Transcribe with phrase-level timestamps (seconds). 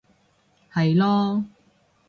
[0.73, 1.45] 係囉